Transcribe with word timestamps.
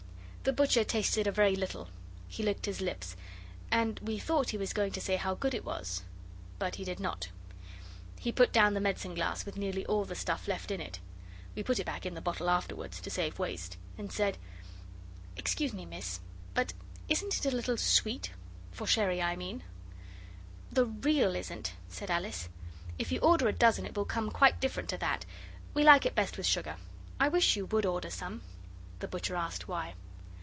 The 0.43 0.51
butcher 0.53 0.83
tasted 0.83 1.27
a 1.27 1.31
very 1.31 1.55
little. 1.55 1.87
He 2.27 2.41
licked 2.41 2.65
his 2.65 2.81
lips, 2.81 3.15
and 3.69 3.99
we 3.99 4.17
thought 4.17 4.49
he 4.49 4.57
was 4.57 4.73
going 4.73 4.91
to 4.93 4.99
say 4.99 5.15
how 5.15 5.35
good 5.35 5.53
it 5.53 5.63
was. 5.63 6.01
But 6.57 6.77
he 6.77 6.83
did 6.83 6.99
not. 6.99 7.29
He 8.19 8.31
put 8.31 8.51
down 8.51 8.73
the 8.73 8.79
medicine 8.79 9.13
glass 9.13 9.45
with 9.45 9.55
nearly 9.55 9.85
all 9.85 10.03
the 10.03 10.15
stuff 10.15 10.47
left 10.47 10.71
in 10.71 10.81
it 10.81 10.97
(we 11.55 11.61
put 11.61 11.77
it 11.77 11.85
back 11.85 12.07
in 12.07 12.15
the 12.15 12.21
bottle 12.21 12.49
afterwards 12.49 12.99
to 13.01 13.11
save 13.11 13.37
waste) 13.37 13.77
and 13.99 14.11
said, 14.11 14.39
'Excuse 15.37 15.73
me, 15.73 15.85
miss, 15.85 16.19
but 16.55 16.73
isn't 17.07 17.37
it 17.37 17.45
a 17.53 17.55
little 17.55 17.77
sweet? 17.77 18.31
for 18.71 18.87
sherry 18.87 19.21
I 19.21 19.35
mean?' 19.35 19.61
'The 20.71 20.85
Real 20.87 21.35
isn't,' 21.35 21.73
said 21.87 22.09
Alice. 22.09 22.49
'If 22.97 23.11
you 23.11 23.19
order 23.19 23.47
a 23.47 23.53
dozen 23.53 23.85
it 23.85 23.95
will 23.95 24.05
come 24.05 24.31
quite 24.31 24.59
different 24.59 24.89
to 24.89 24.97
that 24.97 25.23
we 25.75 25.83
like 25.83 26.07
it 26.07 26.15
best 26.15 26.35
with 26.35 26.47
sugar. 26.47 26.77
I 27.19 27.27
wish 27.27 27.55
you 27.55 27.67
would 27.67 27.85
order 27.85 28.09
some.' 28.09 28.41
The 29.01 29.07
butcher 29.07 29.35
asked 29.35 29.67
why. 29.67 29.93